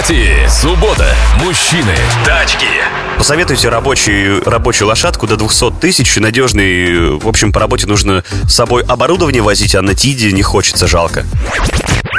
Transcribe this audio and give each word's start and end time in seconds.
Автопати. 0.00 0.48
Суббота. 0.48 1.14
Мужчины. 1.44 1.94
Тачки. 2.24 2.66
Посоветуйте 3.18 3.68
рабочую, 3.68 4.42
рабочую 4.44 4.88
лошадку 4.88 5.26
до 5.26 5.36
200 5.36 5.72
тысяч, 5.72 6.16
надежный. 6.16 7.18
В 7.18 7.28
общем, 7.28 7.52
по 7.52 7.60
работе 7.60 7.86
нужно 7.86 8.24
с 8.48 8.54
собой 8.54 8.82
оборудование 8.82 9.42
возить, 9.42 9.74
а 9.74 9.82
на 9.82 9.94
Тиде 9.94 10.32
не 10.32 10.42
хочется, 10.42 10.86
жалко. 10.86 11.26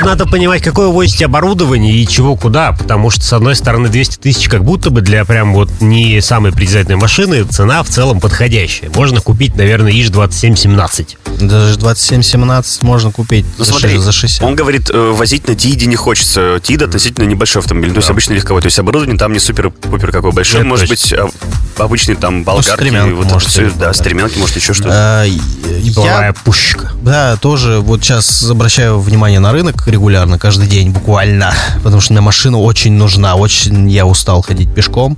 Надо 0.04 0.26
понимать, 0.26 0.62
какое 0.64 0.88
возите 0.88 1.26
оборудование 1.26 1.94
и 1.94 2.08
чего 2.08 2.36
куда, 2.36 2.72
потому 2.74 3.10
что, 3.10 3.24
с 3.24 3.34
одной 3.34 3.56
стороны, 3.56 3.90
200 3.90 4.18
тысяч 4.18 4.48
как 4.50 4.64
будто 4.64 4.90
бы 4.90 5.02
для 5.02 5.26
прям 5.26 5.54
вот 5.54 5.70
не 5.80 6.20
самой 6.22 6.52
притязательной 6.52 6.98
машины 6.98 7.44
цена 7.44 7.84
в 7.84 7.90
целом 7.90 8.20
подходящая. 8.20 8.90
Можно 8.96 9.22
купить, 9.22 9.56
наверное, 9.56 9.92
ИЖ 9.92 10.10
2717. 10.10 11.18
Даже 11.40 11.78
2717 11.78 12.84
можно 12.84 13.12
купить 13.12 13.46
Ну, 13.58 13.64
за, 13.64 13.72
смотри, 13.72 13.98
за 13.98 14.12
60. 14.12 14.44
он 14.44 14.56
говорит, 14.56 14.90
э, 14.92 15.12
возить 15.16 15.48
на 15.48 15.56
Тиде 15.56 15.86
не 15.86 15.96
хочется. 15.96 16.60
Тид 16.62 16.82
относительно 16.82 17.26
небольшой 17.26 17.62
автомобиль, 17.62 17.92
то 17.92 17.98
есть 17.98 18.10
обычно 18.10 18.34
легковой. 18.34 18.62
То 18.62 18.68
есть 18.68 18.80
оборудование 18.80 19.18
там 19.18 19.34
не 19.34 19.40
супер-пупер 19.40 20.12
какой 20.12 20.32
большой. 20.32 20.62
Это 20.62 20.70
Может 20.70 20.90
точно. 20.90 21.26
быть, 21.26 21.34
а, 21.36 21.71
обычный 21.84 22.16
там 22.16 22.44
болгарки. 22.44 22.70
стремянка, 22.70 23.16
вот 23.16 23.32
может, 23.32 23.58
или 23.58 23.72
да, 23.78 23.94
стремянки, 23.94 24.38
может, 24.38 24.56
еще 24.56 24.74
что-то. 24.74 24.90
А, 24.94 25.26
я, 25.26 26.34
пушка. 26.44 26.92
да, 27.02 27.38
тоже 27.38 27.80
вот 27.80 28.04
сейчас 28.04 28.50
обращаю 28.50 29.00
внимание 29.00 29.40
на 29.40 29.52
рынок 29.52 29.88
регулярно, 29.88 30.40
каждый 30.40 30.68
день 30.68 30.92
буквально, 30.92 31.54
потому 31.84 32.02
что 32.02 32.14
мне 32.14 32.22
машина 32.22 32.60
очень 32.60 32.94
нужна, 32.94 33.36
очень 33.36 33.90
я 33.90 34.06
устал 34.06 34.42
ходить 34.42 34.74
пешком, 34.74 35.18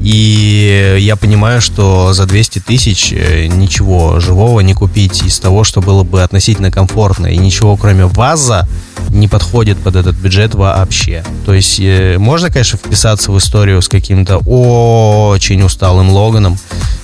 и 0.00 0.96
я 1.00 1.16
понимаю, 1.16 1.60
что 1.60 2.12
за 2.12 2.26
200 2.26 2.60
тысяч 2.60 3.12
э, 3.12 3.46
ничего 3.46 4.20
живого 4.20 4.60
не 4.60 4.74
купить 4.74 5.22
из 5.22 5.38
того, 5.38 5.64
что 5.64 5.80
было 5.80 6.04
бы 6.04 6.22
относительно 6.22 6.70
комфортно, 6.70 7.26
и 7.26 7.36
ничего 7.36 7.76
кроме 7.76 8.06
ВАЗа 8.06 8.68
не 9.14 9.28
подходит 9.28 9.78
под 9.78 9.96
этот 9.96 10.16
бюджет 10.16 10.54
вообще. 10.54 11.24
То 11.46 11.54
есть 11.54 11.78
э, 11.80 12.18
можно, 12.18 12.50
конечно, 12.50 12.78
вписаться 12.78 13.30
в 13.32 13.38
историю 13.38 13.80
с 13.80 13.88
каким-то 13.88 14.38
очень 14.38 15.62
усталым 15.62 16.10
Логаном 16.10 16.58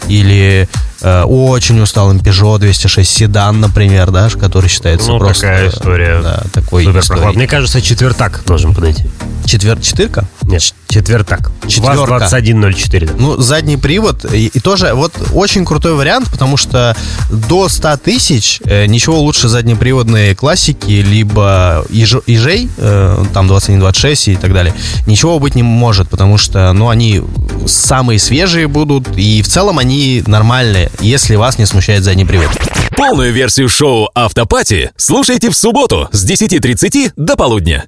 или 0.08 0.68
э, 1.00 1.22
очень 1.22 1.80
усталым 1.80 2.18
Peugeot 2.18 2.58
206 2.58 3.08
седан, 3.08 3.60
например, 3.60 4.10
да, 4.10 4.28
который 4.28 4.68
считается 4.68 5.10
Ну, 5.10 5.18
просто... 5.18 5.42
такая 5.42 5.66
э, 5.66 5.68
история. 5.68 6.20
Да, 6.22 6.42
такой 6.52 6.84
Супер 6.84 7.06
прохлад. 7.06 7.36
Мне 7.36 7.46
кажется, 7.46 7.80
четвертак 7.80 8.42
должен 8.44 8.74
подойти. 8.74 9.04
Четвер... 9.44 9.80
Четырка? 9.80 10.26
Нет, 10.42 10.62
четвертак. 10.88 11.50
Четверка. 11.66 12.18
ВАЗ-2104. 12.30 13.06
да. 13.06 13.12
Ну, 13.16 13.36
задний 13.38 13.76
привод. 13.76 14.24
И, 14.32 14.46
и 14.46 14.60
тоже 14.60 14.92
вот 14.94 15.12
очень 15.32 15.64
крутой 15.64 15.94
вариант, 15.94 16.28
потому 16.30 16.56
что 16.56 16.96
до 17.30 17.68
100 17.68 17.96
тысяч 17.98 18.60
э, 18.64 18.86
ничего 18.86 19.20
лучше 19.20 19.48
заднеприводной 19.48 20.34
классики, 20.34 20.90
либо 20.90 21.84
ежо- 21.90 22.22
ежей, 22.26 22.68
э, 22.76 23.24
там 23.32 23.46
2126 23.48 24.28
и 24.28 24.36
так 24.36 24.52
далее, 24.52 24.74
ничего 25.06 25.38
быть 25.38 25.54
не 25.54 25.62
может, 25.62 26.08
потому 26.08 26.38
что, 26.38 26.72
ну, 26.72 26.88
они 26.88 27.22
самые 27.66 28.18
свежие 28.18 28.68
будут, 28.68 29.16
и 29.16 29.42
в 29.42 29.48
целом 29.48 29.78
они 29.78 30.22
нормальные, 30.26 30.90
если 31.00 31.36
вас 31.36 31.58
не 31.58 31.66
смущает 31.66 32.04
задний 32.04 32.24
привод. 32.24 32.48
Полную 32.96 33.32
версию 33.32 33.68
шоу 33.68 34.10
Автопати 34.14 34.90
слушайте 34.96 35.48
в 35.50 35.56
субботу 35.56 36.08
с 36.12 36.28
10.30 36.28 37.12
до 37.16 37.36
полудня. 37.36 37.78